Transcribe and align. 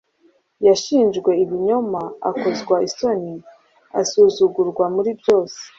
Yashinjwe 0.67 1.31
ibinyoma,” 1.43 2.01
“akozwa 2.29 2.75
isoni”, 2.87 3.33
“asuzugurwa 3.99 4.83
muri 4.95 5.11
byose,” 5.19 5.61